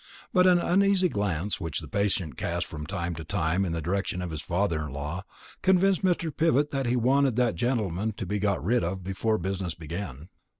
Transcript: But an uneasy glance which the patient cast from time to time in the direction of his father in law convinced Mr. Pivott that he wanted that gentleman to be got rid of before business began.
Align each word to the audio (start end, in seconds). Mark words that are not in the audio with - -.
But 0.33 0.47
an 0.47 0.57
uneasy 0.57 1.09
glance 1.09 1.61
which 1.61 1.79
the 1.79 1.87
patient 1.87 2.35
cast 2.35 2.65
from 2.65 2.87
time 2.87 3.13
to 3.13 3.23
time 3.23 3.63
in 3.63 3.71
the 3.71 3.83
direction 3.83 4.23
of 4.23 4.31
his 4.31 4.41
father 4.41 4.81
in 4.87 4.93
law 4.93 5.25
convinced 5.61 6.03
Mr. 6.03 6.35
Pivott 6.35 6.71
that 6.71 6.87
he 6.87 6.95
wanted 6.95 7.35
that 7.35 7.53
gentleman 7.53 8.11
to 8.13 8.25
be 8.25 8.39
got 8.39 8.63
rid 8.65 8.83
of 8.83 9.03
before 9.03 9.37
business 9.37 9.75
began. 9.75 10.29